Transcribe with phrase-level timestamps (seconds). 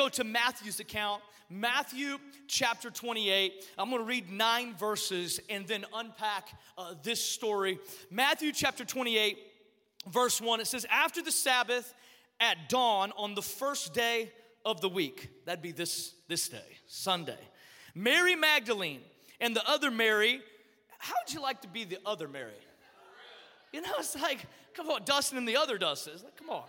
[0.00, 2.16] go to Matthew's account, Matthew
[2.48, 3.66] chapter 28.
[3.76, 6.48] I'm going to read nine verses and then unpack
[6.78, 7.78] uh, this story.
[8.10, 9.36] Matthew chapter 28,
[10.08, 11.92] verse 1, it says, After the Sabbath
[12.40, 14.32] at dawn on the first day
[14.64, 17.38] of the week, that'd be this, this day, Sunday,
[17.94, 19.02] Mary Magdalene
[19.38, 20.40] and the other Mary,
[20.96, 22.52] how would you like to be the other Mary?
[23.70, 26.14] You know, it's like, come on, Dustin and the other Dustin.
[26.24, 26.64] Like, come on.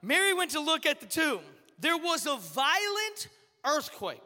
[0.00, 1.40] Mary went to look at the tomb.
[1.78, 3.28] There was a violent
[3.64, 4.22] earthquake,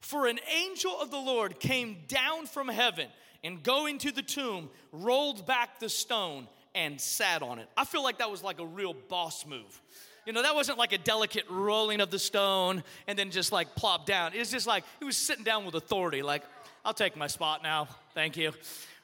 [0.00, 3.08] for an angel of the Lord came down from heaven
[3.42, 7.68] and going to the tomb, rolled back the stone and sat on it.
[7.76, 9.80] I feel like that was like a real boss move.
[10.26, 13.74] You know, that wasn't like a delicate rolling of the stone and then just like
[13.76, 14.32] plop down.
[14.34, 16.42] It was just like he was sitting down with authority, like,
[16.84, 17.88] I'll take my spot now.
[18.14, 18.52] Thank you.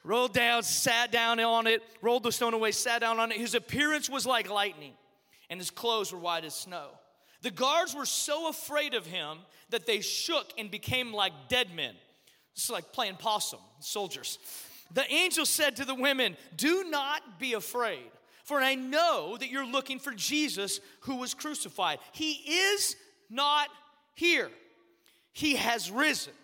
[0.05, 3.39] Rolled down, sat down on it, rolled the stone away, sat down on it.
[3.39, 4.93] His appearance was like lightning,
[5.51, 6.89] and his clothes were white as snow.
[7.43, 9.39] The guards were so afraid of him
[9.71, 11.95] that they shook and became like dead men.
[12.53, 14.39] It's like playing possum, soldiers.
[14.95, 18.11] The angel said to the women, Do not be afraid,
[18.45, 21.99] for I know that you're looking for Jesus who was crucified.
[22.13, 22.97] He is
[23.31, 23.69] not
[24.15, 24.51] here,
[25.33, 26.35] he has risen,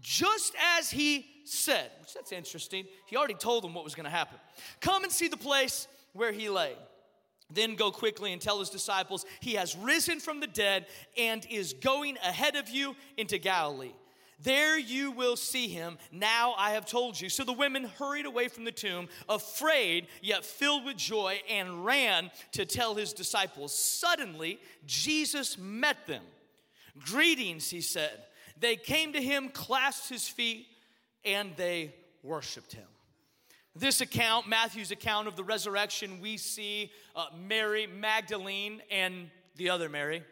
[0.00, 1.90] just as he said.
[2.00, 2.86] Which that's interesting.
[3.06, 4.38] He already told them what was going to happen.
[4.80, 6.74] Come and see the place where he lay.
[7.54, 11.72] Then go quickly and tell his disciples, He has risen from the dead and is
[11.72, 13.92] going ahead of you into Galilee.
[14.42, 15.96] There you will see him.
[16.12, 17.28] Now I have told you.
[17.28, 22.30] So the women hurried away from the tomb, afraid yet filled with joy, and ran
[22.52, 23.76] to tell his disciples.
[23.76, 26.22] Suddenly, Jesus met them.
[26.98, 28.24] Greetings, he said.
[28.58, 30.66] They came to him, clasped his feet,
[31.24, 32.86] and they worshiped him.
[33.76, 39.88] This account, Matthew's account of the resurrection, we see uh, Mary Magdalene and the other
[39.88, 40.22] Mary.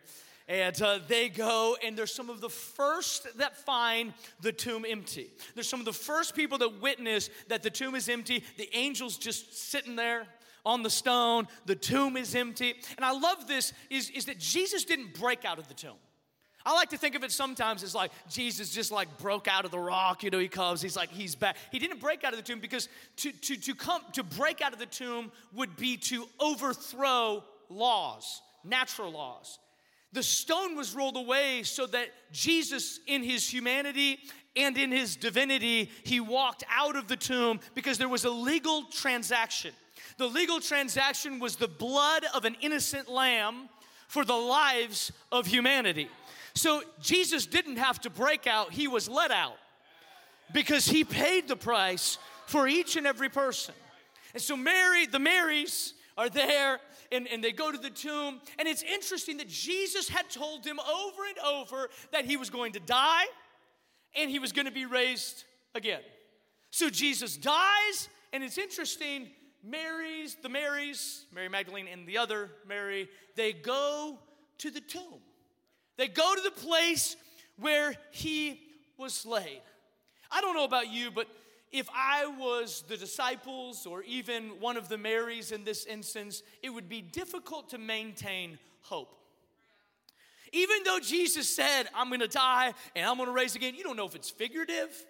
[0.48, 5.30] And uh, they go, and they're some of the first that find the tomb empty.
[5.54, 8.44] They're some of the first people that witness that the tomb is empty.
[8.58, 10.26] The angel's just sitting there
[10.64, 12.74] on the stone, the tomb is empty.
[12.96, 15.96] And I love this is, is that Jesus didn't break out of the tomb.
[16.64, 19.70] I like to think of it sometimes as like Jesus just like broke out of
[19.70, 21.56] the rock, you know, he comes, he's like, he's back.
[21.70, 24.72] He didn't break out of the tomb because to, to, to come, to break out
[24.72, 29.58] of the tomb would be to overthrow laws, natural laws.
[30.12, 34.18] The stone was rolled away so that Jesus, in his humanity
[34.54, 38.84] and in his divinity, he walked out of the tomb because there was a legal
[38.84, 39.72] transaction.
[40.18, 43.70] The legal transaction was the blood of an innocent lamb
[44.08, 46.08] for the lives of humanity.
[46.54, 49.56] So Jesus didn't have to break out, he was let out
[50.52, 53.74] because he paid the price for each and every person.
[54.34, 56.78] And so Mary, the Marys are there
[57.10, 58.40] and, and they go to the tomb.
[58.58, 62.72] And it's interesting that Jesus had told them over and over that he was going
[62.72, 63.24] to die
[64.14, 66.00] and he was going to be raised again.
[66.70, 69.28] So Jesus dies, and it's interesting.
[69.62, 74.18] Mary's, the Marys, Mary Magdalene and the other Mary, they go
[74.58, 75.20] to the tomb.
[76.02, 77.14] They go to the place
[77.60, 78.60] where he
[78.98, 79.62] was laid.
[80.32, 81.28] I don't know about you, but
[81.70, 86.70] if I was the disciples or even one of the Marys in this instance, it
[86.70, 89.14] would be difficult to maintain hope.
[90.50, 94.06] Even though Jesus said, I'm gonna die and I'm gonna raise again, you don't know
[94.06, 95.06] if it's figurative.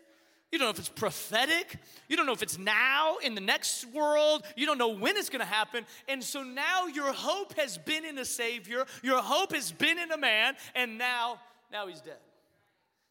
[0.52, 1.78] You don't know if it's prophetic.
[2.08, 4.44] You don't know if it's now in the next world.
[4.54, 5.86] You don't know when it's going to happen.
[6.08, 8.84] And so now your hope has been in a Savior.
[9.02, 10.54] Your hope has been in a man.
[10.74, 11.40] And now,
[11.72, 12.18] now he's dead.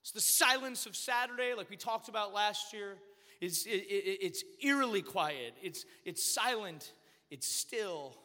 [0.02, 2.98] It's the silence of Saturday, like we talked about last year.
[3.40, 5.56] It's, it, it, it's eerily quiet.
[5.64, 6.94] It's, it's silent.
[7.32, 8.18] It's still.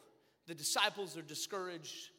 [0.45, 2.11] The disciples are discouraged.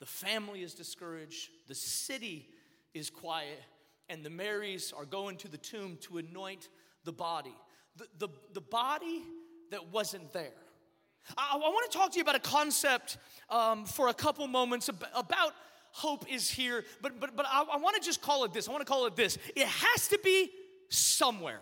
[0.00, 1.48] The family is discouraged.
[1.66, 2.50] The city
[2.92, 3.62] is quiet
[4.12, 6.68] and the Marys are going to the tomb to anoint
[7.04, 7.56] the body.
[7.96, 9.22] The, the, the body
[9.70, 10.52] that wasn't there.
[11.36, 13.16] I, I want to talk to you about a concept
[13.48, 15.54] um, for a couple moments about
[15.92, 18.68] hope is here, but, but, but I, I want to just call it this.
[18.68, 19.38] I want to call it this.
[19.56, 20.50] It has to be
[20.90, 21.60] somewhere.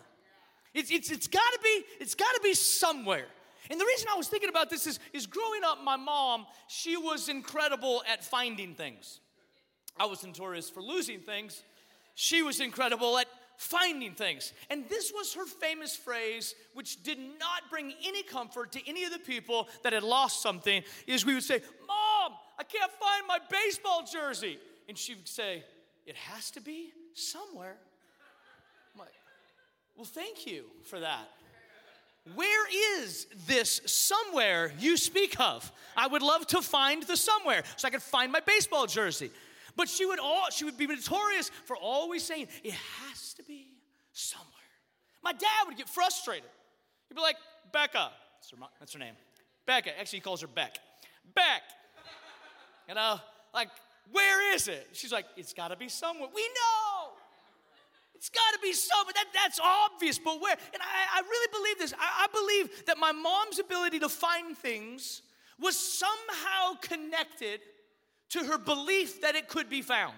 [0.74, 3.26] It's, it's, it's got to be, it's got to be somewhere.
[3.70, 6.96] And the reason I was thinking about this is, is growing up, my mom, she
[6.96, 9.20] was incredible at finding things.
[9.96, 11.62] I was notorious for losing things,
[12.14, 13.26] she was incredible at
[13.56, 14.52] finding things.
[14.70, 19.12] And this was her famous phrase, which did not bring any comfort to any of
[19.12, 23.38] the people that had lost something, is we would say, Mom, I can't find my
[23.50, 24.58] baseball jersey.
[24.88, 25.62] And she would say,
[26.06, 27.76] It has to be somewhere.
[28.94, 29.12] I'm like,
[29.96, 31.28] well, thank you for that.
[32.34, 35.70] Where is this somewhere you speak of?
[35.96, 39.30] I would love to find the somewhere so I could find my baseball jersey.
[39.76, 43.68] But she would all she would be notorious for always saying, it has to be
[44.12, 44.48] somewhere.
[45.22, 46.48] My dad would get frustrated.
[47.08, 47.36] He'd be like,
[47.72, 49.14] Becca, that's her, that's her name.
[49.66, 49.98] Becca.
[49.98, 50.78] Actually, he calls her Beck.
[51.34, 51.62] Beck.
[52.88, 53.20] You know,
[53.54, 53.68] like,
[54.10, 54.88] where is it?
[54.92, 56.28] She's like, it's gotta be somewhere.
[56.34, 57.12] We know.
[58.20, 59.14] It's got to be somewhere.
[59.14, 60.52] That, that's obvious, but where?
[60.52, 61.94] And I, I really believe this.
[61.98, 65.22] I, I believe that my mom's ability to find things
[65.58, 67.60] was somehow connected
[68.30, 70.14] to her belief that it could be found.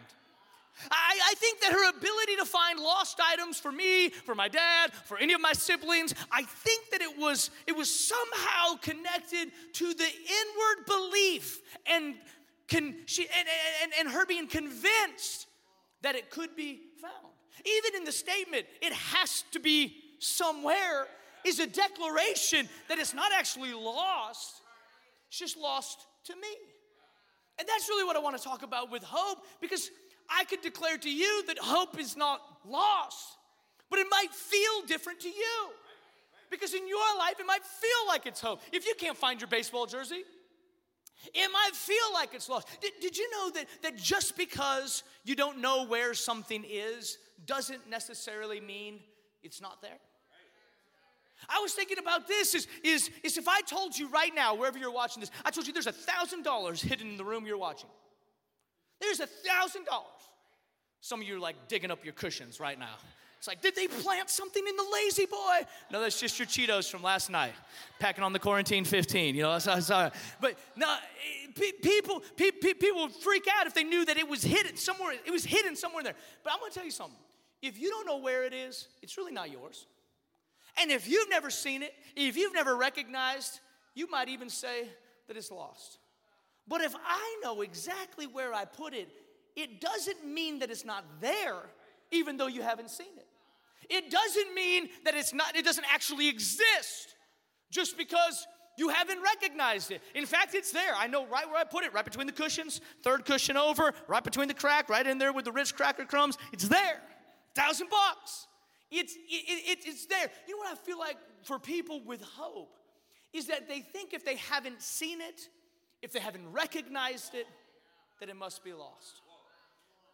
[0.90, 4.92] I, I, think that her ability to find lost items for me, for my dad,
[5.04, 9.94] for any of my siblings, I think that it was it was somehow connected to
[9.94, 12.14] the inward belief and
[13.06, 13.48] she and,
[13.82, 15.46] and, and her being convinced
[16.00, 17.34] that it could be found.
[17.64, 21.06] Even in the statement, it has to be somewhere,
[21.44, 24.62] is a declaration that it's not actually lost,
[25.28, 26.48] it's just lost to me.
[27.62, 29.88] And that's really what I want to talk about with hope because
[30.28, 33.36] I could declare to you that hope is not lost,
[33.88, 35.70] but it might feel different to you.
[36.50, 38.60] Because in your life, it might feel like it's hope.
[38.72, 40.24] If you can't find your baseball jersey,
[41.32, 42.66] it might feel like it's lost.
[42.80, 47.16] Did, did you know that, that just because you don't know where something is
[47.46, 48.98] doesn't necessarily mean
[49.44, 50.00] it's not there?
[51.48, 54.78] I was thinking about this is, is, is if I told you right now, wherever
[54.78, 57.58] you're watching this, I told you there's a thousand dollars hidden in the room you're
[57.58, 57.90] watching.
[59.00, 60.06] There's a thousand dollars.
[61.00, 62.94] Some of you are like digging up your cushions right now.
[63.42, 65.66] It's like, did they plant something in the La-Z-Boy?
[65.90, 67.54] No, that's just your Cheetos from last night,
[67.98, 69.34] packing on the quarantine 15.
[69.34, 70.12] You know, sorry.
[70.40, 70.96] But no,
[71.56, 75.16] people, people, people would freak out if they knew that it was hidden somewhere.
[75.26, 76.14] It was hidden somewhere there.
[76.44, 77.18] But I'm going to tell you something.
[77.60, 79.86] If you don't know where it is, it's really not yours.
[80.80, 83.60] And if you've never seen it, if you've never recognized,
[83.94, 84.88] you might even say
[85.28, 85.98] that it's lost.
[86.66, 89.08] But if I know exactly where I put it,
[89.56, 91.56] it doesn't mean that it's not there,
[92.10, 93.26] even though you haven't seen it.
[93.90, 97.16] It doesn't mean that it's not, it doesn't actually exist
[97.70, 98.46] just because
[98.78, 100.00] you haven't recognized it.
[100.14, 100.94] In fact, it's there.
[100.96, 104.24] I know right where I put it, right between the cushions, third cushion over, right
[104.24, 106.38] between the crack, right in there with the Ritz cracker crumbs.
[106.52, 107.00] It's there.
[107.54, 108.46] Thousand bucks.
[108.94, 110.30] It's, it, it, it's there.
[110.46, 112.76] You know what I feel like for people with hope
[113.32, 115.48] is that they think if they haven't seen it,
[116.02, 117.46] if they haven't recognized it,
[118.20, 119.22] that it must be lost.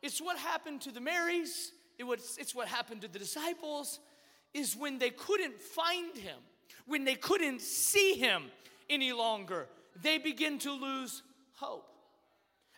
[0.00, 3.98] It's what happened to the Marys, it was, it's what happened to the disciples,
[4.54, 6.38] is when they couldn't find him,
[6.86, 8.44] when they couldn't see him
[8.88, 9.66] any longer,
[10.00, 11.22] they begin to lose
[11.56, 11.97] hope.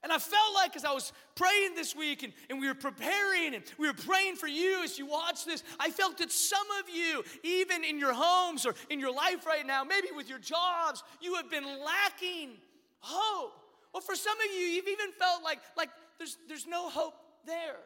[0.03, 3.55] And I felt like as I was praying this week and, and we were preparing
[3.55, 6.89] and we were praying for you as you watch this, I felt that some of
[6.89, 11.03] you, even in your homes or in your life right now, maybe with your jobs,
[11.21, 12.53] you have been lacking
[13.01, 13.53] hope.
[13.93, 17.15] Or for some of you, you've even felt like, like there's, there's no hope
[17.47, 17.77] there.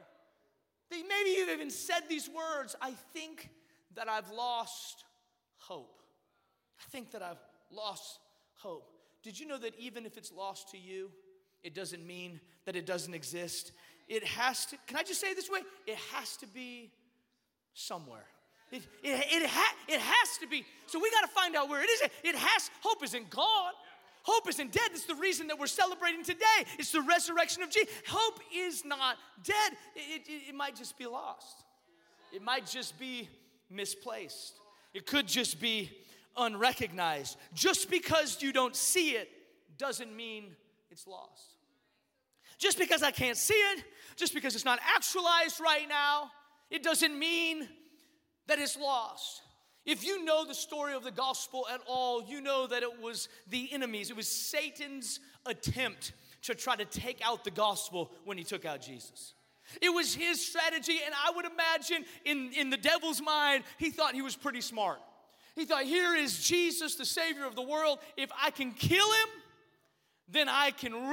[0.90, 3.50] Maybe you've even said these words I think
[3.96, 5.05] that I've lost
[5.56, 6.00] hope.
[6.78, 8.20] I think that I've lost
[8.55, 8.90] hope.
[9.22, 11.10] Did you know that even if it's lost to you,
[11.64, 13.72] it doesn't mean that it doesn't exist?
[14.08, 15.61] It has to, can I just say it this way?
[15.87, 16.93] It has to be
[17.72, 18.26] somewhere.
[18.70, 20.64] It, it, it, ha, it has to be.
[20.87, 22.03] So we got to find out where it is.
[22.22, 23.72] It has, hope isn't gone.
[24.22, 24.91] Hope isn't dead.
[24.93, 26.65] It's the reason that we're celebrating today.
[26.79, 27.93] It's the resurrection of Jesus.
[28.08, 29.72] Hope is not dead.
[29.94, 31.65] It, it, it might just be lost,
[32.32, 33.29] it might just be
[33.70, 34.55] misplaced,
[34.94, 35.91] it could just be
[36.36, 37.36] unrecognized.
[37.53, 39.29] Just because you don't see it
[39.77, 40.56] doesn't mean
[40.91, 41.56] it's lost.
[42.58, 43.84] Just because I can't see it,
[44.17, 46.31] just because it's not actualized right now,
[46.70, 47.69] it doesn't mean
[48.46, 49.43] that it's lost.
[49.84, 53.29] If you know the story of the gospel at all, you know that it was
[53.48, 56.12] the enemies, it was Satan's attempt
[56.43, 59.34] to try to take out the gospel when he took out Jesus.
[59.81, 64.14] It was his strategy, and I would imagine in, in the devil's mind, he thought
[64.14, 65.00] he was pretty smart.
[65.55, 67.98] He thought, here is Jesus, the Savior of the world.
[68.17, 69.29] If I can kill him,
[70.28, 71.10] then I can ruin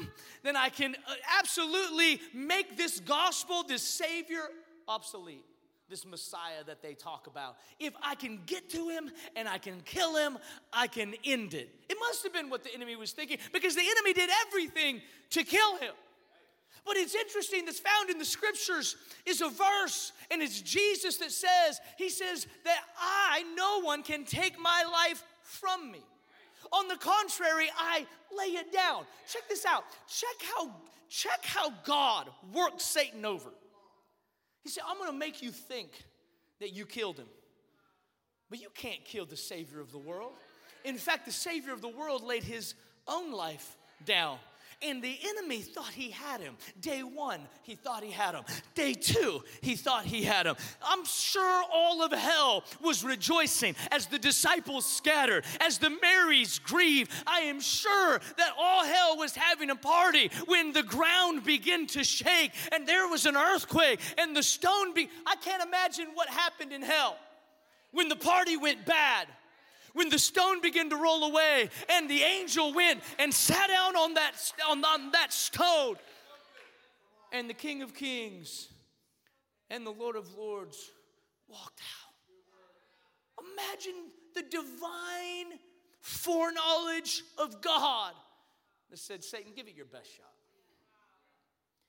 [0.00, 0.08] him,
[0.42, 4.42] then I can uh, absolutely make this gospel, this Savior,
[4.88, 5.44] obsolete
[5.88, 7.56] this Messiah that they talk about.
[7.78, 10.38] If I can get to him and I can kill him,
[10.72, 11.70] I can end it.
[11.88, 15.44] It must have been what the enemy was thinking because the enemy did everything to
[15.44, 15.92] kill him.
[16.84, 21.32] But it's interesting that's found in the scriptures is a verse, and it's Jesus that
[21.32, 26.04] says, He says that I, no one can take my life from me.
[26.76, 28.06] On the contrary, I
[28.36, 29.04] lay it down.
[29.32, 29.84] Check this out.
[30.08, 30.70] Check how,
[31.08, 33.50] check how God works Satan over.
[34.62, 35.90] He said, I'm going to make you think
[36.60, 37.28] that you killed him.
[38.50, 40.32] But you can't kill the Savior of the world.
[40.84, 42.74] In fact, the Savior of the world laid his
[43.08, 44.38] own life down.
[44.82, 46.56] And the enemy thought he had him.
[46.80, 48.44] Day one, he thought he had him.
[48.74, 50.56] Day two, he thought he had him.
[50.84, 57.10] I'm sure all of hell was rejoicing as the disciples scattered, as the Marys grieved.
[57.26, 62.04] I am sure that all hell was having a party when the ground began to
[62.04, 66.72] shake and there was an earthquake and the stone be I can't imagine what happened
[66.72, 67.16] in hell
[67.92, 69.26] when the party went bad
[69.96, 74.12] when the stone began to roll away and the angel went and sat down on
[74.12, 74.32] that,
[74.70, 75.96] on, on that stone.
[77.32, 78.68] And the King of Kings
[79.70, 80.76] and the Lord of Lords
[81.48, 83.44] walked out.
[83.54, 85.58] Imagine the divine
[86.00, 88.12] foreknowledge of God
[88.90, 90.26] that said, Satan, give it your best shot.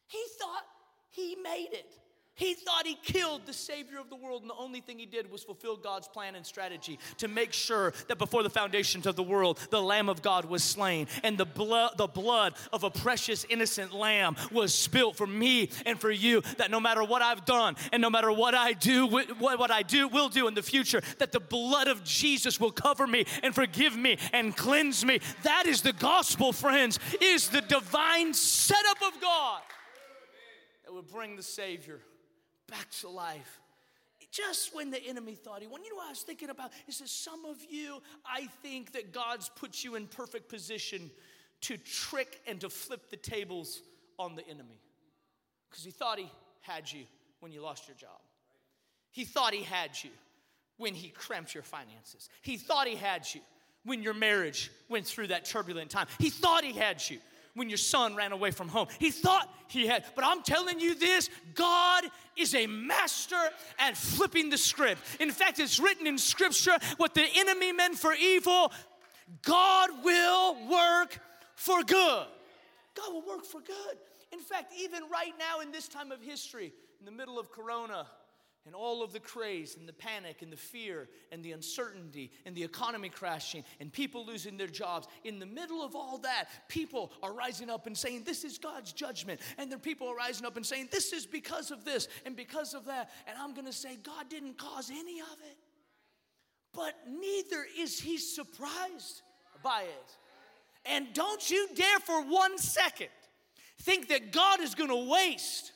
[0.08, 0.64] He thought
[1.10, 1.94] he made it.
[2.38, 5.32] He thought he killed the Savior of the world, and the only thing he did
[5.32, 9.24] was fulfill God's plan and strategy to make sure that before the foundations of the
[9.24, 13.44] world, the Lamb of God was slain, and the blood, the blood of a precious,
[13.50, 16.42] innocent lamb was spilt for me and for you.
[16.58, 20.08] That no matter what I've done, and no matter what I do, what, I do
[20.08, 23.98] will do in the future, that the blood of Jesus will cover me and forgive
[23.98, 25.22] me and cleanse me.
[25.42, 29.62] That is the gospel, friends, is the divine setup of God
[30.86, 32.00] that would bring the Savior
[32.68, 33.60] back to life.
[34.32, 35.84] Just when the enemy thought he won.
[35.84, 36.72] You know what I was thinking about?
[36.88, 41.10] Is that some of you, I think that God's put you in perfect position
[41.62, 43.82] to trick and to flip the tables
[44.20, 44.82] on the enemy.
[45.70, 46.30] Because he thought he
[46.62, 47.04] had you
[47.40, 48.20] when you lost your job.
[49.12, 50.12] He thought he had you
[50.78, 52.30] when he cramped your finances.
[52.42, 53.42] He thought he had you
[53.84, 56.08] when your marriage went through that turbulent time.
[56.20, 57.20] He thought he had you
[57.58, 58.88] when your son ran away from home.
[59.00, 62.06] He thought he had, but I'm telling you this God
[62.38, 63.36] is a master
[63.80, 65.02] at flipping the script.
[65.20, 68.72] In fact, it's written in scripture what the enemy meant for evil,
[69.42, 71.20] God will work
[71.56, 72.28] for good.
[72.96, 73.98] God will work for good.
[74.32, 78.08] In fact, even right now in this time of history, in the middle of Corona,
[78.68, 82.54] and all of the craze and the panic and the fear and the uncertainty and
[82.54, 87.14] the economy crashing and people losing their jobs, in the middle of all that, people
[87.24, 89.40] are rising up and saying, This is God's judgment.
[89.58, 92.74] And then people are rising up and saying, This is because of this and because
[92.74, 93.10] of that.
[93.26, 95.58] And I'm going to say, God didn't cause any of it.
[96.74, 99.22] But neither is He surprised
[99.64, 100.18] by it.
[100.86, 103.10] And don't you dare for one second
[103.80, 105.72] think that God is going to waste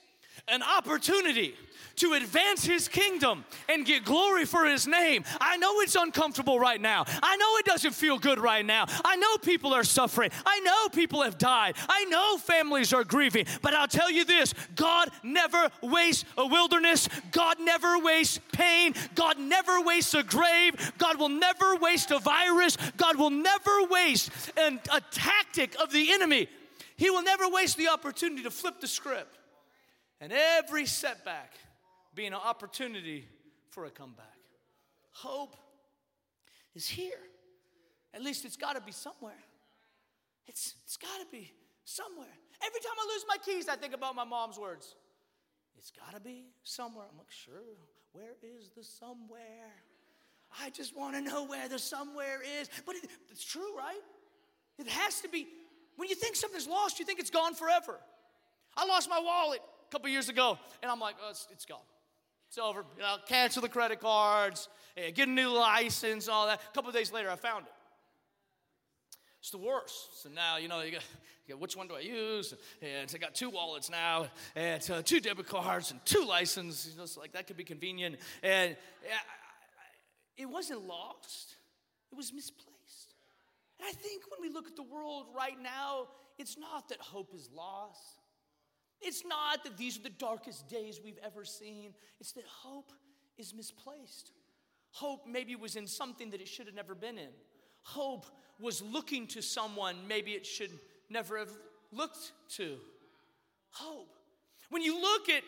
[0.47, 1.55] an opportunity
[1.97, 5.23] to advance his kingdom and get glory for his name.
[5.39, 7.05] I know it's uncomfortable right now.
[7.21, 8.85] I know it doesn't feel good right now.
[9.05, 10.31] I know people are suffering.
[10.45, 11.75] I know people have died.
[11.87, 13.45] I know families are grieving.
[13.61, 19.37] But I'll tell you this God never wastes a wilderness, God never wastes pain, God
[19.39, 24.79] never wastes a grave, God will never waste a virus, God will never waste an,
[24.91, 26.47] a tactic of the enemy.
[26.97, 29.37] He will never waste the opportunity to flip the script.
[30.21, 31.55] And every setback
[32.13, 33.27] being an opportunity
[33.71, 34.27] for a comeback.
[35.13, 35.57] Hope
[36.75, 37.19] is here.
[38.13, 39.43] At least it's got to be somewhere.
[40.45, 41.51] It's, it's got to be
[41.85, 42.27] somewhere.
[42.63, 44.95] Every time I lose my keys, I think about my mom's words.
[45.77, 47.05] It's got to be somewhere.
[47.11, 47.53] I'm like, sure,
[48.11, 49.73] where is the somewhere?
[50.61, 52.69] I just want to know where the somewhere is.
[52.85, 54.01] But it, it's true, right?
[54.77, 55.47] It has to be.
[55.95, 57.97] When you think something's lost, you think it's gone forever.
[58.77, 61.79] I lost my wallet a couple years ago, and I'm like, oh, it's, it's gone.
[62.47, 62.85] It's over.
[62.95, 66.61] You know, cancel the credit cards, get a new license, all that.
[66.61, 67.73] A couple days later, I found it.
[69.41, 70.21] It's the worst.
[70.21, 71.03] So now, you know, you got,
[71.45, 72.53] you got which one do I use?
[72.81, 76.93] And I got two wallets now, and uh, two debit cards, and two licenses.
[76.93, 78.15] You know, like that could be convenient.
[78.43, 78.77] And
[80.37, 81.55] it wasn't lost,
[82.13, 83.15] it was misplaced.
[83.79, 86.07] And I think when we look at the world right now,
[86.37, 88.20] it's not that hope is lost.
[89.01, 92.91] It's not that these are the darkest days we've ever seen, it's that hope
[93.37, 94.31] is misplaced.
[94.91, 97.29] Hope maybe was in something that it should have never been in.
[97.83, 98.25] Hope
[98.59, 100.71] was looking to someone maybe it should
[101.09, 101.51] never have
[101.91, 102.77] looked to.
[103.71, 104.13] Hope.
[104.69, 105.43] When you look at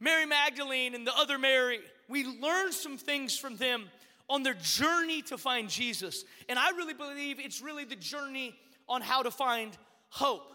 [0.00, 3.84] Mary Magdalene and the other Mary, we learn some things from them
[4.28, 6.24] on their journey to find Jesus.
[6.48, 8.54] And I really believe it's really the journey
[8.88, 9.76] on how to find
[10.08, 10.52] hope.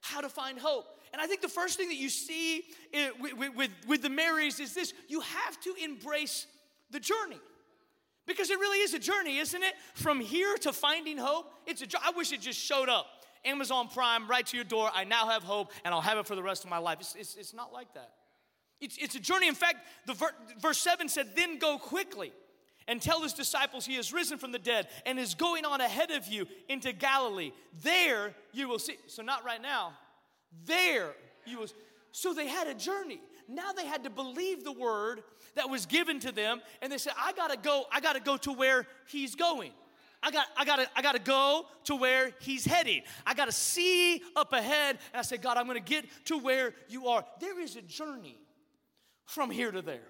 [0.00, 0.86] How to find hope.
[1.12, 2.62] And I think the first thing that you see
[2.94, 6.46] eh, with, with, with the Marys is this you have to embrace
[6.90, 7.40] the journey.
[8.26, 9.74] Because it really is a journey, isn't it?
[9.94, 13.06] From here to finding hope, it's a I wish it just showed up.
[13.44, 14.90] Amazon Prime right to your door.
[14.94, 16.98] I now have hope and I'll have it for the rest of my life.
[17.00, 18.10] It's, it's, it's not like that.
[18.80, 19.48] It's, it's a journey.
[19.48, 19.76] In fact,
[20.06, 22.32] the ver, verse 7 said, Then go quickly
[22.88, 26.10] and tell his disciples he has risen from the dead and is going on ahead
[26.10, 27.52] of you into Galilee.
[27.82, 28.96] There you will see.
[29.06, 29.92] So, not right now,
[30.64, 31.14] There
[31.46, 31.74] you was.
[32.12, 33.20] So they had a journey.
[33.48, 35.22] Now they had to believe the word
[35.54, 38.52] that was given to them, and they said, I gotta go, I gotta go to
[38.52, 39.72] where he's going.
[40.22, 43.02] I got, I gotta, I gotta go to where he's heading.
[43.26, 44.98] I gotta see up ahead.
[45.12, 47.24] And I said, God, I'm gonna get to where you are.
[47.40, 48.38] There is a journey
[49.26, 50.06] from here to there.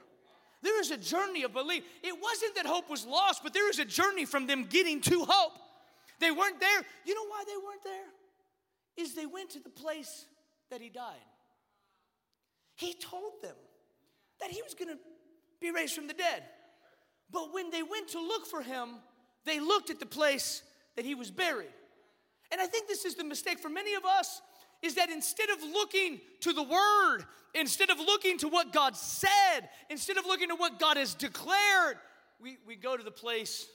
[0.63, 1.83] There is a journey of belief.
[2.03, 5.25] It wasn't that hope was lost, but there is a journey from them getting to
[5.27, 5.55] hope.
[6.21, 6.83] They weren't there.
[7.05, 9.05] You know why they weren't there?
[9.05, 10.27] Is they went to the place
[10.73, 11.29] that he died.
[12.77, 13.55] He told them
[14.41, 14.97] that he was gonna
[15.61, 16.43] be raised from the dead.
[17.31, 18.97] But when they went to look for him,
[19.45, 20.63] they looked at the place
[20.97, 21.73] that he was buried.
[22.51, 24.41] And I think this is the mistake for many of us
[24.81, 27.25] is that instead of looking to the word,
[27.55, 31.99] instead of looking to what God said, instead of looking to what God has declared,
[32.41, 33.67] we, we go to the place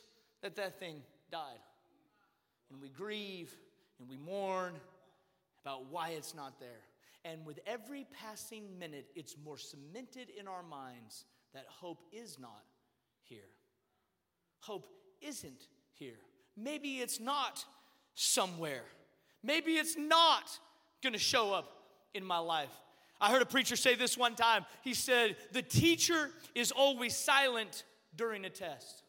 [0.42, 1.02] that that thing
[1.32, 1.60] died.
[2.72, 3.56] And we grieve
[4.00, 4.74] and we mourn
[5.68, 6.87] about why it's not there.
[7.28, 12.64] And with every passing minute, it's more cemented in our minds that hope is not
[13.24, 13.50] here.
[14.60, 14.88] Hope
[15.22, 16.20] isn't here.
[16.56, 17.66] Maybe it's not
[18.16, 18.84] somewhere.
[19.44, 20.58] Maybe it's not
[21.04, 21.70] going to show up
[22.14, 22.72] in my life.
[23.20, 24.66] I heard a preacher say this one time.
[24.82, 27.84] He said, The teacher is always silent
[28.16, 29.04] during a test.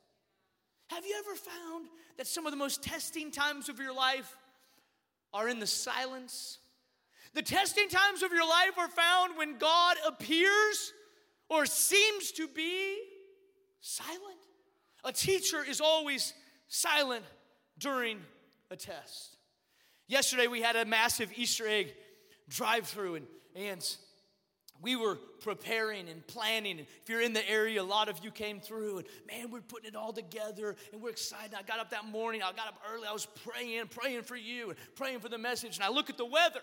[0.88, 4.36] Have you ever found that some of the most testing times of your life
[5.32, 6.58] are in the silence?
[7.34, 10.92] The testing times of your life are found when God appears
[11.48, 12.98] or seems to be
[13.80, 14.22] silent.
[15.04, 16.34] A teacher is always
[16.68, 17.24] silent
[17.78, 18.18] during
[18.70, 19.36] a test.
[20.06, 21.94] Yesterday we had a massive Easter egg
[22.48, 23.96] drive through, and, and
[24.80, 26.78] we were preparing and planning.
[26.78, 29.60] And if you're in the area, a lot of you came through, and man, we're
[29.60, 31.54] putting it all together, and we're excited.
[31.54, 34.70] I got up that morning, I got up early, I was praying, praying for you,
[34.70, 36.60] and praying for the message, and I look at the weather.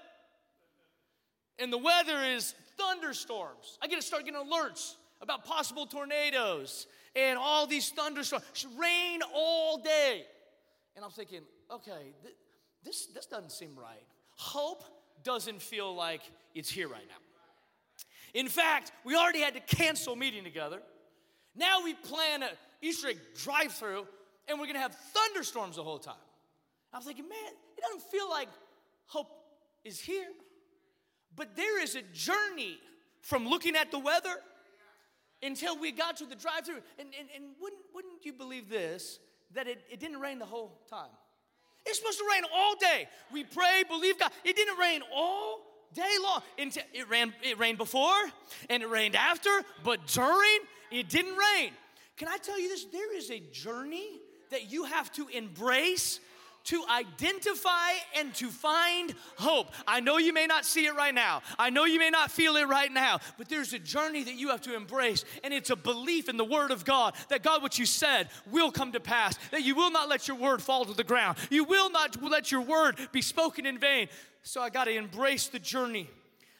[1.59, 3.77] And the weather is thunderstorms.
[3.81, 8.43] I get to start getting alerts about possible tornadoes and all these thunderstorms,
[8.77, 10.25] rain all day.
[10.95, 11.41] And I'm thinking,
[11.71, 12.35] okay, th-
[12.83, 14.03] this, this doesn't seem right.
[14.35, 14.83] Hope
[15.23, 16.21] doesn't feel like
[16.53, 17.15] it's here right now.
[18.33, 20.81] In fact, we already had to cancel meeting together.
[21.55, 22.49] Now we plan a
[22.81, 24.05] Easter egg drive through,
[24.47, 26.15] and we're gonna have thunderstorms the whole time.
[26.93, 28.49] I'm thinking, man, it doesn't feel like
[29.05, 29.29] hope
[29.85, 30.27] is here.
[31.35, 32.79] But there is a journey
[33.21, 34.35] from looking at the weather
[35.43, 36.81] until we got to the drive through.
[36.99, 39.19] And, and, and wouldn't, wouldn't you believe this?
[39.53, 41.09] That it, it didn't rain the whole time.
[41.85, 43.07] It's supposed to rain all day.
[43.31, 44.31] We pray, believe God.
[44.43, 45.61] It didn't rain all
[45.93, 46.41] day long.
[46.57, 48.13] It ran, it rained before
[48.69, 49.49] and it rained after,
[49.83, 50.59] but during,
[50.91, 51.71] it didn't rain.
[52.17, 52.85] Can I tell you this?
[52.85, 54.19] There is a journey
[54.49, 56.19] that you have to embrace
[56.65, 59.71] to identify and to find hope.
[59.87, 61.41] I know you may not see it right now.
[61.57, 64.49] I know you may not feel it right now, but there's a journey that you
[64.49, 67.79] have to embrace, and it's a belief in the Word of God that God, what
[67.79, 70.93] you said, will come to pass, that you will not let your word fall to
[70.93, 71.37] the ground.
[71.49, 74.09] You will not let your word be spoken in vain.
[74.43, 76.09] So I got to embrace the journey.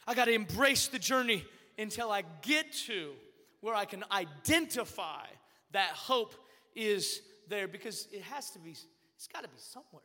[0.06, 1.44] I got to embrace the journey
[1.78, 3.12] until I get to
[3.60, 5.26] where I can identify
[5.72, 6.34] that hope
[6.74, 8.76] is there because it has to be
[9.16, 10.02] it's got to be somewhere,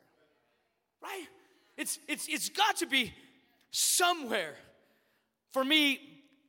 [1.03, 1.27] right?
[1.77, 3.13] It's, it's, it's got to be
[3.71, 4.55] somewhere.
[5.51, 5.99] For me,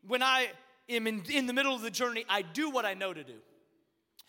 [0.07, 0.49] when I
[0.89, 3.35] am in, in the middle of the journey, I do what I know to do.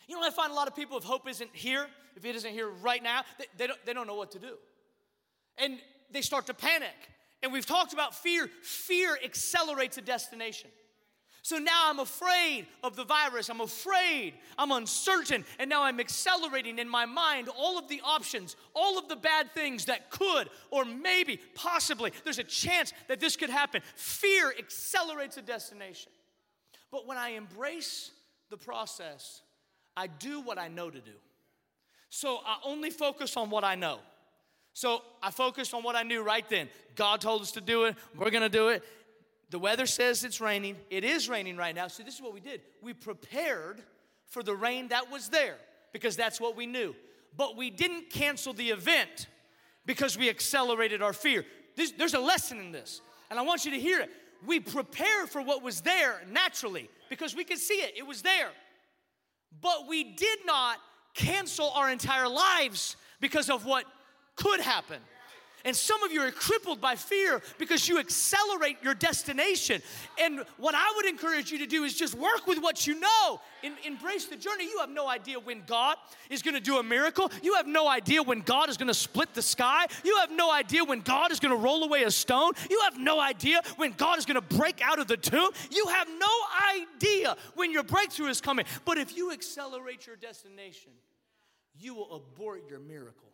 [0.08, 2.52] You know, I find a lot of people, if hope isn't here, if it isn't
[2.52, 4.54] here right now, they, they, don't, they don't know what to do.
[5.58, 5.78] And
[6.10, 6.94] they start to panic.
[7.42, 8.48] And we've talked about fear.
[8.62, 10.70] Fear accelerates a destination.
[11.44, 13.50] So now I'm afraid of the virus.
[13.50, 14.32] I'm afraid.
[14.56, 15.44] I'm uncertain.
[15.58, 19.52] And now I'm accelerating in my mind all of the options, all of the bad
[19.52, 23.82] things that could or maybe, possibly, there's a chance that this could happen.
[23.94, 26.10] Fear accelerates a destination.
[26.90, 28.10] But when I embrace
[28.48, 29.42] the process,
[29.98, 31.12] I do what I know to do.
[32.08, 33.98] So I only focus on what I know.
[34.72, 36.70] So I focused on what I knew right then.
[36.94, 37.96] God told us to do it.
[38.16, 38.82] We're going to do it.
[39.50, 40.76] The weather says it's raining.
[40.90, 41.88] It is raining right now.
[41.88, 43.82] So, this is what we did we prepared
[44.26, 45.56] for the rain that was there
[45.92, 46.94] because that's what we knew.
[47.36, 49.28] But we didn't cancel the event
[49.86, 51.44] because we accelerated our fear.
[51.76, 54.10] This, there's a lesson in this, and I want you to hear it.
[54.46, 58.50] We prepared for what was there naturally because we could see it, it was there.
[59.60, 60.78] But we did not
[61.14, 63.84] cancel our entire lives because of what
[64.36, 65.00] could happen.
[65.64, 69.80] And some of you are crippled by fear because you accelerate your destination.
[70.20, 73.40] And what I would encourage you to do is just work with what you know.
[73.86, 74.64] Embrace the journey.
[74.64, 75.96] You have no idea when God
[76.28, 77.32] is going to do a miracle.
[77.42, 79.86] You have no idea when God is going to split the sky.
[80.04, 82.52] You have no idea when God is going to roll away a stone.
[82.68, 85.48] You have no idea when God is going to break out of the tomb.
[85.70, 86.26] You have no
[86.76, 88.66] idea when your breakthrough is coming.
[88.84, 90.92] But if you accelerate your destination,
[91.78, 93.30] you will abort your miracle.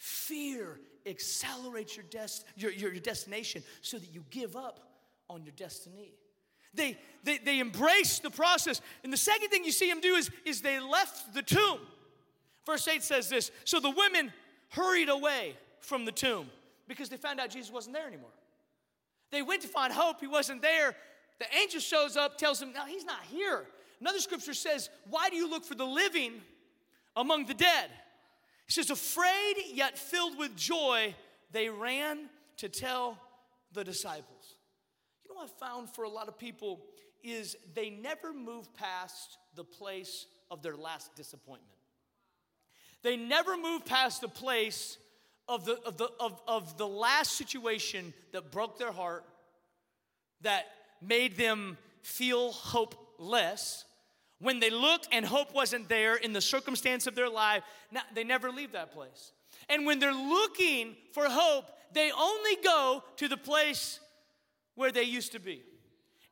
[0.00, 4.80] Fear accelerates your, des- your, your, your destination so that you give up
[5.28, 6.14] on your destiny.
[6.72, 8.80] They, they, they embrace the process.
[9.04, 11.80] And the second thing you see them do is, is they left the tomb.
[12.64, 14.32] Verse 8 says this So the women
[14.70, 16.48] hurried away from the tomb
[16.88, 18.30] because they found out Jesus wasn't there anymore.
[19.30, 20.96] They went to find hope, he wasn't there.
[21.40, 23.66] The angel shows up, tells them, No, he's not here.
[24.00, 26.40] Another scripture says, Why do you look for the living
[27.16, 27.90] among the dead?
[28.70, 31.16] He says, Afraid yet filled with joy,
[31.50, 32.28] they ran
[32.58, 33.18] to tell
[33.72, 34.54] the disciples.
[35.24, 36.80] You know what I found for a lot of people
[37.24, 41.80] is they never move past the place of their last disappointment.
[43.02, 44.98] They never move past the place
[45.48, 49.24] of the, of the, of, of the last situation that broke their heart,
[50.42, 50.66] that
[51.02, 53.84] made them feel hopeless.
[54.40, 57.62] When they looked and hope wasn't there in the circumstance of their life,
[58.14, 59.32] they never leave that place.
[59.68, 64.00] And when they're looking for hope, they only go to the place
[64.74, 65.62] where they used to be.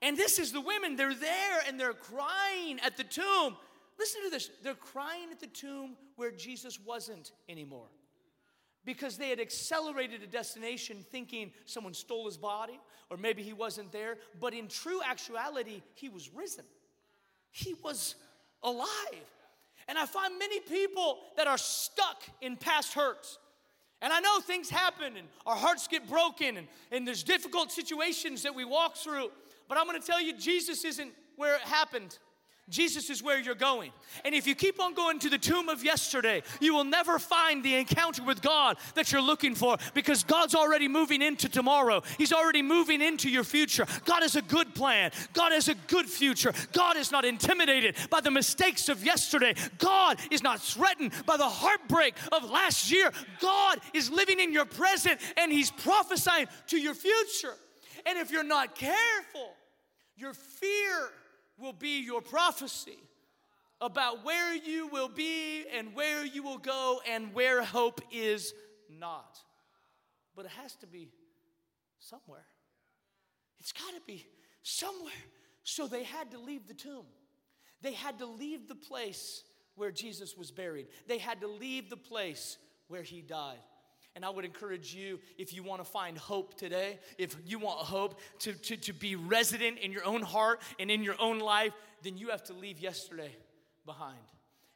[0.00, 3.56] And this is the women, they're there and they're crying at the tomb.
[3.98, 4.50] Listen to this.
[4.62, 7.88] They're crying at the tomb where Jesus wasn't anymore
[8.84, 12.78] because they had accelerated a destination thinking someone stole his body
[13.10, 14.18] or maybe he wasn't there.
[14.40, 16.64] But in true actuality, he was risen,
[17.58, 18.14] he was
[18.62, 18.88] alive.
[19.88, 23.38] And I find many people that are stuck in past hurts.
[24.00, 28.42] And I know things happen and our hearts get broken and, and there's difficult situations
[28.44, 29.30] that we walk through.
[29.68, 32.18] But I'm gonna tell you, Jesus isn't where it happened.
[32.68, 33.92] Jesus is where you're going.
[34.24, 37.64] And if you keep on going to the tomb of yesterday, you will never find
[37.64, 42.02] the encounter with God that you're looking for because God's already moving into tomorrow.
[42.18, 43.86] He's already moving into your future.
[44.04, 45.12] God has a good plan.
[45.32, 46.52] God has a good future.
[46.72, 49.54] God is not intimidated by the mistakes of yesterday.
[49.78, 53.12] God is not threatened by the heartbreak of last year.
[53.40, 57.54] God is living in your present and He's prophesying to your future.
[58.06, 59.54] And if you're not careful,
[60.16, 61.10] your fear
[61.58, 62.98] will be your prophecy
[63.80, 68.52] about where you will be and where you will go and where hope is
[68.88, 69.38] not.
[70.34, 71.08] But it has to be
[71.98, 72.46] somewhere.
[73.60, 74.26] It's got to be
[74.62, 75.12] somewhere.
[75.62, 77.06] So they had to leave the tomb.
[77.82, 79.42] They had to leave the place
[79.74, 80.86] where Jesus was buried.
[81.06, 83.58] They had to leave the place where he died.
[84.16, 87.78] And I would encourage you, if you want to find hope today, if you want
[87.80, 91.72] hope to, to, to be resident in your own heart and in your own life,
[92.02, 93.34] then you have to leave yesterday
[93.86, 94.18] behind.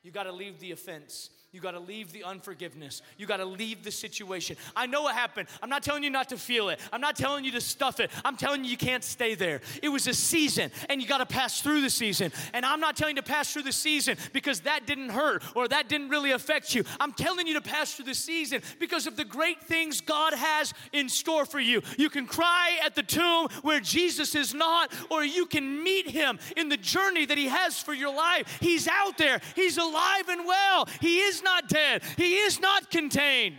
[0.03, 1.31] You got to leave the offense.
[1.53, 3.03] You got to leave the unforgiveness.
[3.19, 4.57] You got to leave the situation.
[4.75, 5.49] I know what happened.
[5.63, 6.81] I'm not telling you not to feel it.
[6.91, 8.11] I'm not telling you to stuff it.
[8.25, 9.61] I'm telling you you can't stay there.
[9.83, 12.33] It was a season and you got to pass through the season.
[12.55, 15.69] And I'm not telling you to pass through the season because that didn't hurt or
[15.69, 16.85] that didn't really affect you.
[16.99, 20.73] I'm telling you to pass through the season because of the great things God has
[20.95, 21.83] in store for you.
[21.99, 26.39] You can cry at the tomb where Jesus is not, or you can meet him
[26.57, 28.57] in the journey that he has for your life.
[28.59, 30.89] He's out there, he's alive and well.
[31.03, 33.59] He is not dead, He is not contained.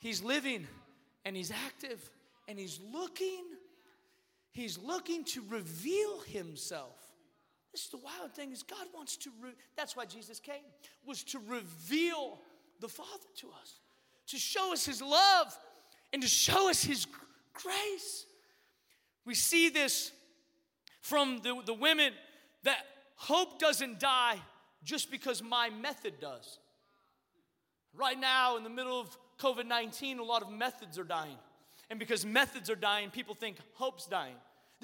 [0.00, 0.66] He's living
[1.24, 2.10] and He's active
[2.48, 3.44] and He's looking.
[4.52, 6.96] He's looking to reveal Himself.
[7.72, 10.64] This is the wild thing is God wants to, re- that's why Jesus came,
[11.04, 12.38] was to reveal
[12.80, 13.80] the Father to us,
[14.28, 15.58] to show us His love
[16.12, 17.06] and to show us His
[17.52, 18.26] grace.
[19.26, 20.12] We see this
[21.00, 22.12] from the, the women
[22.62, 22.78] that
[23.16, 24.38] hope doesn't die
[24.82, 26.58] just because my method does.
[27.96, 31.36] Right now, in the middle of COVID 19, a lot of methods are dying.
[31.88, 34.34] And because methods are dying, people think hope's dying.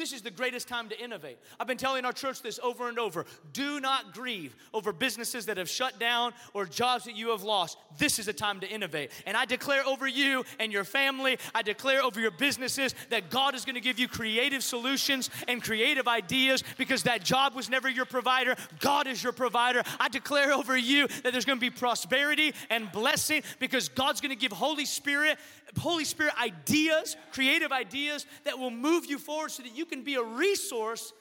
[0.03, 1.39] This is the greatest time to innovate.
[1.61, 3.25] I've been telling our church this over and over.
[3.53, 7.79] Do not grieve over businesses that have shut down or jobs that you have lost.
[7.99, 9.13] This is a time to innovate.
[9.27, 13.55] And I declare over you and your family, I declare over your businesses that God
[13.55, 17.89] is going to give you creative solutions and creative ideas because that job was never
[17.89, 18.57] your provider.
[18.81, 19.85] God is your provider.
[20.01, 24.31] I declare over you that there's going to be prosperity and blessing because God's going
[24.31, 25.39] to give Holy Spirit
[25.79, 30.15] Holy Spirit ideas, creative ideas that will move you forward so that you can be
[30.15, 31.13] a resource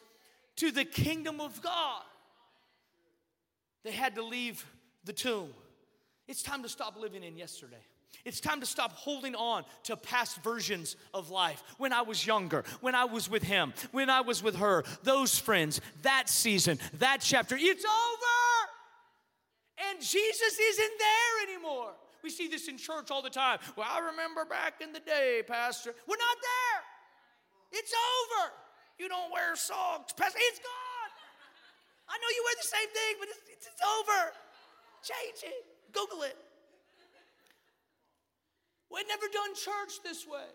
[0.56, 2.04] to the kingdom of God.
[3.84, 4.66] They had to leave
[5.04, 5.50] the tomb.
[6.28, 7.84] It's time to stop living in yesterday.
[8.24, 11.64] It's time to stop holding on to past versions of life.
[11.80, 15.38] When I was younger, when I was with him, when I was with her, those
[15.38, 19.90] friends, that season, that chapter, it's over.
[19.90, 21.92] And Jesus isn't there anymore.
[22.24, 23.60] We see this in church all the time.
[23.76, 25.94] Well, I remember back in the day, Pastor.
[26.08, 27.80] We're not there.
[27.80, 28.52] It's over.
[29.02, 30.38] You don't wear socks, Pastor.
[30.38, 31.14] It's gone.
[32.06, 34.30] I know you wear the same thing, but it's, it's, it's over.
[35.02, 35.66] Change it.
[35.90, 36.38] Google it.
[38.94, 40.46] We've never done church this way.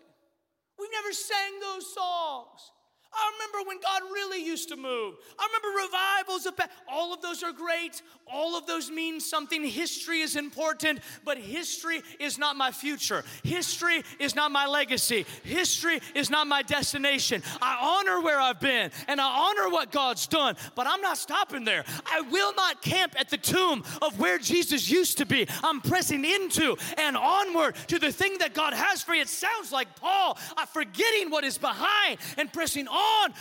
[0.79, 2.71] We've never sang those songs.
[3.13, 5.15] I remember when God really used to move.
[5.39, 6.53] I remember revivals of
[6.87, 8.01] all of those are great.
[8.25, 9.63] All of those mean something.
[9.63, 13.23] History is important, but history is not my future.
[13.43, 15.25] History is not my legacy.
[15.43, 17.41] History is not my destination.
[17.61, 21.63] I honor where I've been and I honor what God's done, but I'm not stopping
[21.63, 21.85] there.
[22.05, 25.47] I will not camp at the tomb of where Jesus used to be.
[25.63, 29.21] I'm pressing into and onward to the thing that God has for you.
[29.21, 32.96] It sounds like Paul, I'm uh, forgetting what is behind and pressing on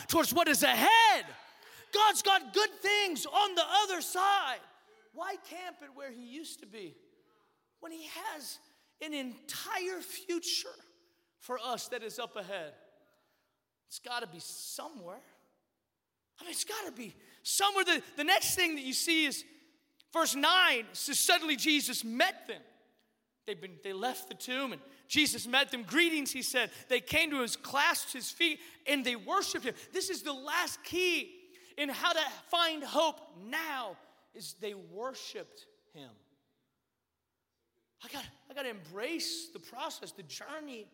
[0.09, 1.25] towards what is ahead.
[1.92, 4.61] God's got good things on the other side.
[5.14, 6.95] Why camp it where He used to be
[7.81, 8.59] when He has
[9.01, 10.69] an entire future
[11.40, 12.73] for us that is up ahead?
[13.88, 15.23] It's got to be somewhere.
[16.40, 17.85] I mean, it's got to be somewhere.
[17.85, 19.45] The, the next thing that you see is
[20.12, 22.61] verse 9 says, Suddenly Jesus met them.
[23.47, 25.83] They've been, they left the tomb and Jesus met them.
[25.83, 26.71] Greetings, he said.
[26.88, 29.75] They came to his, clasped his feet, and they worshiped him.
[29.92, 31.33] This is the last key
[31.77, 33.97] in how to find hope now
[34.35, 36.11] is they worshiped him.
[38.05, 40.87] I got, I got to embrace the process, the journey.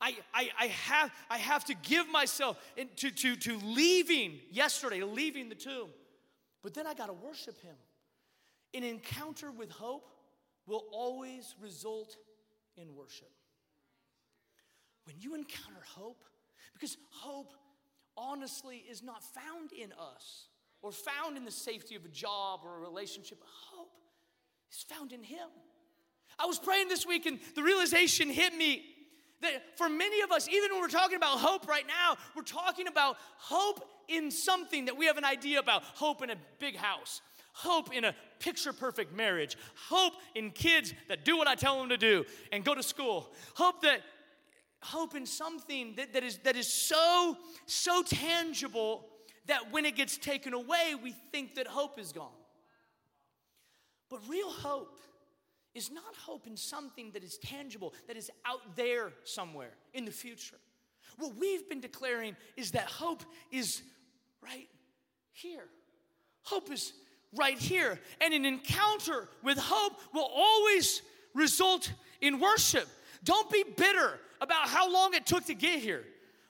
[0.00, 2.58] I, I, I, have, I have to give myself
[2.96, 5.88] to, to, to leaving yesterday, leaving the tomb.
[6.62, 7.76] But then I got to worship him.
[8.74, 10.10] An encounter with hope
[10.66, 12.16] will always result
[12.76, 13.30] in worship.
[15.04, 16.24] When you encounter hope,
[16.72, 17.52] because hope
[18.16, 20.48] honestly is not found in us
[20.82, 23.38] or found in the safety of a job or a relationship.
[23.70, 23.92] Hope
[24.70, 25.48] is found in Him.
[26.38, 28.84] I was praying this week and the realization hit me
[29.42, 32.88] that for many of us, even when we're talking about hope right now, we're talking
[32.88, 37.20] about hope in something that we have an idea about hope in a big house,
[37.56, 39.56] hope in a picture perfect marriage,
[39.88, 43.32] hope in kids that do what I tell them to do and go to school,
[43.54, 44.02] hope that
[44.82, 49.06] hope in something that, that is that is so so tangible
[49.46, 52.28] that when it gets taken away we think that hope is gone.
[54.10, 54.98] But real hope
[55.74, 60.12] is not hope in something that is tangible that is out there somewhere in the
[60.12, 60.56] future.
[61.18, 63.80] What we've been declaring is that hope is
[64.42, 64.68] right
[65.32, 65.64] here.
[66.42, 66.92] Hope is
[67.36, 67.98] right here.
[68.20, 71.02] And an encounter with hope will always
[71.34, 72.88] result in worship.
[73.24, 76.04] Don't be bitter about how long it took to get here.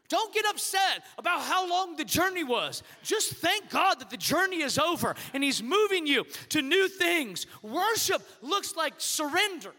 [0.08, 2.82] Don't get upset about how long the journey was.
[3.02, 7.46] Just thank God that the journey is over and He's moving you to new things.
[7.62, 9.72] Worship looks like surrender.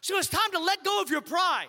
[0.00, 1.66] So it's time to let go of your pride.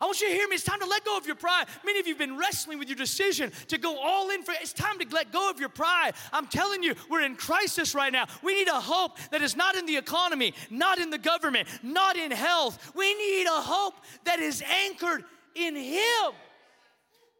[0.00, 0.56] I want you to hear me.
[0.56, 1.66] It's time to let go of your pride.
[1.84, 4.58] Many of you have been wrestling with your decision to go all in for it.
[4.60, 6.14] It's time to let go of your pride.
[6.32, 8.26] I'm telling you, we're in crisis right now.
[8.42, 12.16] We need a hope that is not in the economy, not in the government, not
[12.16, 12.92] in health.
[12.96, 16.32] We need a hope that is anchored in Him.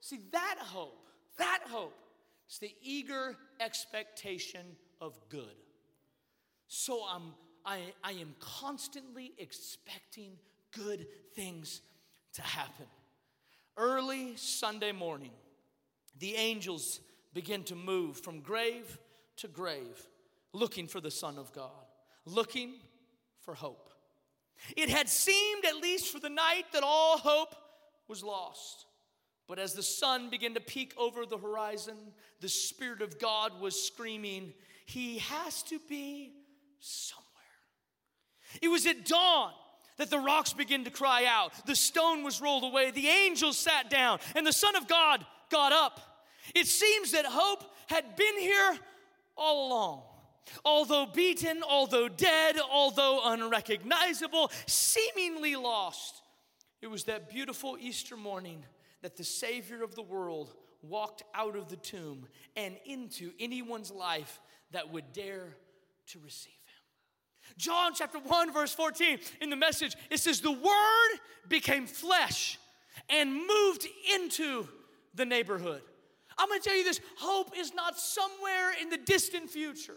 [0.01, 0.97] See, that hope,
[1.39, 1.95] that hope
[2.49, 4.65] is the eager expectation
[5.01, 5.57] of good.
[6.69, 7.35] So I'm,
[7.67, 10.33] I, I am constantly expecting
[10.73, 11.81] good things
[12.35, 12.87] to happen.
[13.77, 15.33] Early Sunday morning,
[16.19, 17.01] the angels
[17.33, 18.99] begin to move from grave
[19.39, 20.07] to grave,
[20.53, 21.71] looking for the Son of God,
[22.25, 22.75] looking
[23.41, 23.91] for hope.
[24.77, 27.55] It had seemed, at least for the night, that all hope
[28.07, 28.87] was lost.
[29.49, 31.97] But as the sun began to peek over the horizon,
[32.41, 34.55] the Spirit of God was screaming,
[34.87, 36.33] He has to be
[36.79, 37.25] somewhere.
[38.63, 39.53] It was at dawn
[39.97, 41.53] that the rocks began to cry out.
[41.67, 42.91] The stone was rolled away.
[42.91, 46.01] The angels sat down, and the Son of God got up.
[46.55, 48.79] It seems that hope had been here
[49.37, 50.03] all along.
[50.65, 56.23] Although beaten, although dead, although unrecognizable, seemingly lost,
[56.83, 58.65] it was that beautiful Easter morning
[59.01, 62.27] that the Savior of the world walked out of the tomb
[62.57, 64.41] and into anyone's life
[64.73, 65.57] that would dare
[66.09, 66.53] to receive.
[67.57, 72.59] John chapter 1, verse 14, in the message, it says, The Word became flesh
[73.09, 74.67] and moved into
[75.15, 75.83] the neighborhood.
[76.37, 79.97] I'm gonna tell you this hope is not somewhere in the distant future.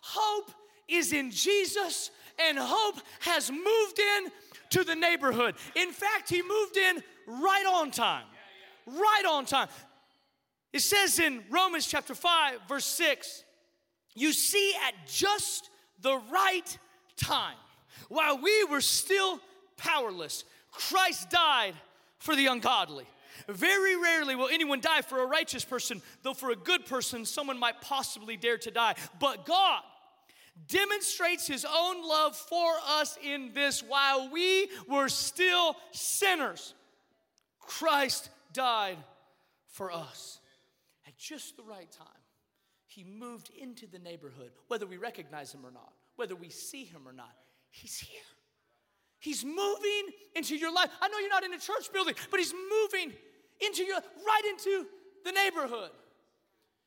[0.00, 0.50] Hope
[0.88, 2.10] is in Jesus,
[2.48, 4.30] and hope has moved in
[4.70, 5.54] to the neighborhood.
[5.76, 8.24] In fact, he moved in right on time.
[8.86, 9.68] Right on time.
[10.72, 13.44] It says in Romans chapter 5, verse 6,
[14.14, 16.78] you see, at just the right
[17.18, 17.56] time,
[18.08, 19.40] while we were still
[19.76, 21.74] powerless, Christ died
[22.18, 23.06] for the ungodly.
[23.48, 27.58] Very rarely will anyone die for a righteous person, though for a good person, someone
[27.58, 28.94] might possibly dare to die.
[29.20, 29.82] But God
[30.66, 36.74] demonstrates his own love for us in this while we were still sinners,
[37.60, 38.98] Christ died
[39.68, 40.40] for us
[41.06, 42.06] at just the right time.
[42.86, 47.02] He moved into the neighborhood, whether we recognize him or not, whether we see him
[47.06, 47.32] or not.
[47.70, 48.20] He's here.
[49.20, 50.04] He's moving
[50.34, 50.90] into your life.
[51.00, 53.12] I know you're not in a church building, but he's moving
[53.60, 54.86] into your right into
[55.24, 55.90] the neighborhood.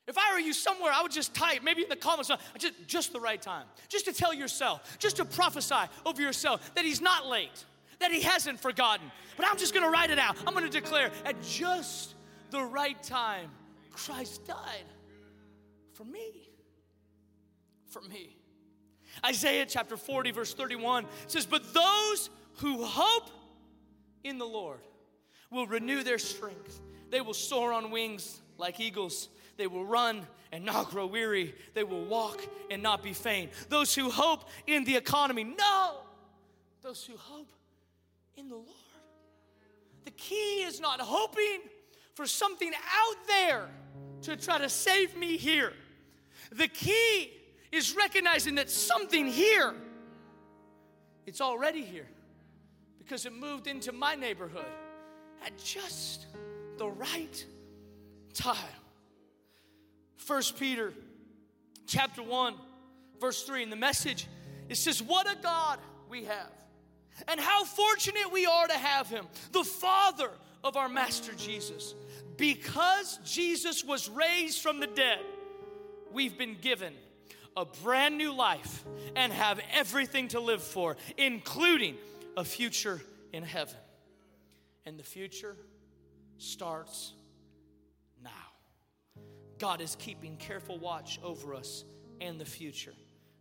[0.08, 3.12] If I were you somewhere, I would just type, maybe in the comments, just, just
[3.12, 7.26] the right time, just to tell yourself, just to prophesy over yourself that he's not
[7.26, 7.64] late,
[8.00, 9.10] that he hasn't forgotten.
[9.36, 10.36] But I'm just gonna write it out.
[10.46, 12.14] I'm gonna declare at just
[12.50, 13.50] the right time,
[13.92, 14.86] Christ died
[15.92, 16.48] for me.
[17.90, 18.36] For me.
[19.24, 23.30] Isaiah chapter 40, verse 31 says, But those who hope
[24.24, 24.80] in the Lord
[25.50, 26.80] will renew their strength.
[27.10, 29.28] They will soar on wings like eagles.
[29.56, 31.54] They will run and not grow weary.
[31.74, 33.52] They will walk and not be faint.
[33.68, 35.96] Those who hope in the economy, no.
[36.82, 37.52] Those who hope
[38.36, 38.68] in the Lord.
[40.04, 41.60] The key is not hoping
[42.14, 43.68] for something out there
[44.22, 45.72] to try to save me here.
[46.50, 47.30] The key
[47.72, 49.74] is recognizing that something here,
[51.26, 52.08] it's already here
[52.98, 54.66] because it moved into my neighborhood
[55.44, 56.26] at just
[56.76, 57.44] the right
[58.34, 58.56] time.
[60.16, 60.92] First Peter
[61.86, 62.54] chapter 1
[63.20, 64.26] verse 3 in the message
[64.68, 66.50] it says what a God we have
[67.28, 70.30] and how fortunate we are to have him the father
[70.64, 71.94] of our master Jesus
[72.36, 75.20] because Jesus was raised from the dead
[76.12, 76.94] we've been given
[77.56, 78.84] a brand new life
[79.16, 81.96] and have everything to live for including
[82.36, 83.00] a future
[83.32, 83.76] in heaven
[84.86, 85.56] and the future
[86.38, 87.12] starts
[88.22, 88.30] now.
[89.58, 91.84] God is keeping careful watch over us
[92.20, 92.94] and the future.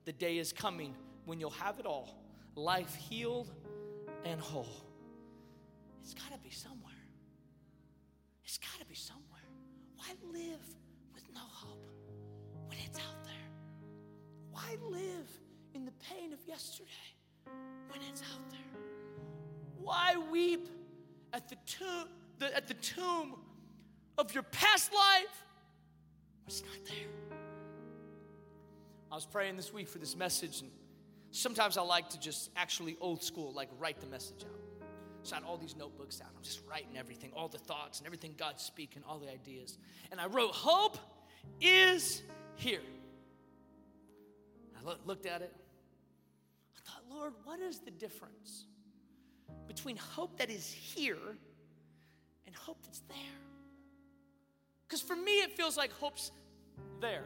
[0.05, 0.95] The day is coming
[1.25, 2.17] when you'll have it all
[2.55, 3.49] life healed
[4.25, 4.85] and whole.
[6.03, 6.93] It's got to be somewhere.
[8.43, 9.41] It's got to be somewhere.
[9.95, 10.65] Why live
[14.61, 15.27] Why live
[15.73, 16.89] in the pain of yesterday
[17.89, 18.81] when it's out there?
[19.79, 20.67] Why weep
[21.33, 23.35] at the tomb, the, at the tomb
[24.17, 25.45] of your past life,
[26.45, 27.37] it's not there.
[29.11, 30.71] I was praying this week for this message, and
[31.31, 34.59] sometimes I like to just actually old school, like write the message out.
[35.23, 36.29] So I had all these notebooks out.
[36.35, 39.77] I'm just writing everything, all the thoughts and everything God's speaking, all the ideas.
[40.11, 40.97] And I wrote, Hope
[41.59, 42.23] is
[42.55, 42.81] here.
[44.85, 45.53] I looked at it.
[46.75, 48.65] I thought, Lord, what is the difference
[49.67, 51.37] between hope that is here
[52.45, 53.17] and hope that's there.
[54.87, 56.31] Because for me, it feels like hope's
[56.99, 57.23] there.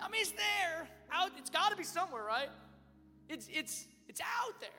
[0.00, 0.88] I mean, it's there.
[1.12, 2.48] Out, it's got to be somewhere, right?
[3.28, 4.70] It's, it's, it's out there.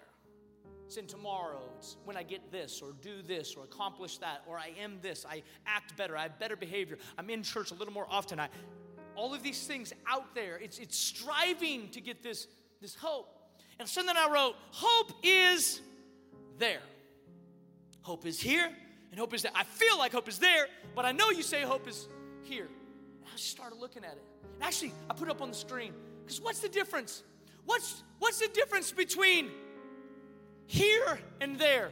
[0.87, 1.61] It's in tomorrow.
[1.77, 5.25] It's when I get this or do this or accomplish that or I am this.
[5.29, 6.17] I act better.
[6.17, 6.97] I have better behavior.
[7.17, 8.39] I'm in church a little more often.
[8.39, 8.49] I,
[9.15, 10.57] all of these things out there.
[10.57, 12.47] It's, it's striving to get this,
[12.81, 13.27] this hope.
[13.79, 15.81] And so then I wrote, hope is
[16.57, 16.81] there.
[18.01, 18.69] Hope is here
[19.11, 19.51] and hope is there.
[19.55, 22.07] I feel like hope is there, but I know you say hope is
[22.43, 22.65] here.
[22.65, 24.23] And I started looking at it.
[24.55, 27.23] And actually, I put it up on the screen because what's the difference?
[27.65, 29.49] What's, what's the difference between
[30.65, 31.91] here and there?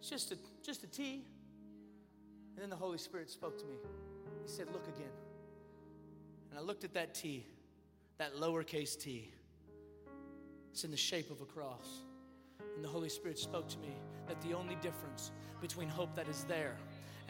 [0.00, 1.24] It's just a, just a T.
[2.54, 3.76] And then the Holy Spirit spoke to me.
[4.42, 5.10] He said, Look again.
[6.50, 7.46] And I looked at that T,
[8.18, 9.32] that lowercase t.
[10.70, 12.02] It's in the shape of a cross.
[12.74, 13.94] And the Holy Spirit spoke to me
[14.26, 16.76] that the only difference between hope that is there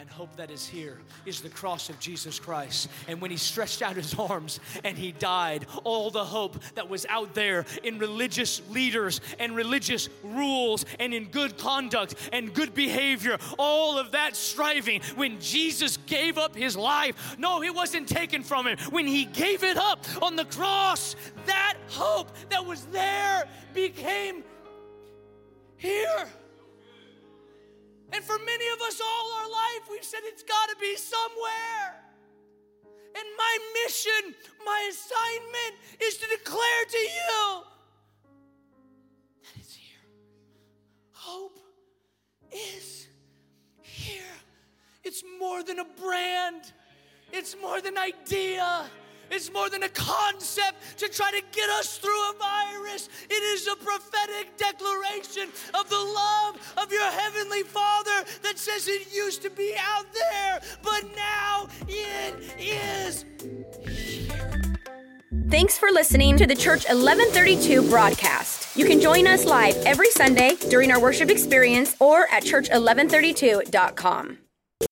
[0.03, 2.89] and hope that is here is the cross of Jesus Christ.
[3.07, 7.07] And when he stretched out his arms and he died, all the hope that was
[7.09, 13.39] out there in religious leaders and religious rules and in good conduct and good behavior,
[13.61, 18.67] all of that striving, when Jesus gave up his life, no, it wasn't taken from
[18.67, 18.79] him.
[18.91, 21.15] When he gave it up on the cross,
[21.47, 24.43] that hope that was there became
[25.77, 26.27] here.
[28.13, 32.03] And for many of us all our life, we've said it's got to be somewhere.
[33.15, 34.35] And my mission,
[34.65, 37.63] my assignment is to declare to you
[39.43, 40.01] that it's here.
[41.13, 41.59] Hope
[42.51, 43.09] is
[43.81, 44.23] here.
[45.05, 46.73] It's more than a brand,
[47.33, 48.85] it's more than idea.
[49.33, 53.09] It's more than a concept to try to get us through a virus.
[53.31, 59.11] It is a prophetic declaration of the love of your Heavenly Father that says it
[59.11, 63.25] used to be out there, but now it is
[63.87, 64.73] here.
[65.49, 68.77] Thanks for listening to the Church 1132 broadcast.
[68.77, 74.42] You can join us live every Sunday during our worship experience or at church1132.com.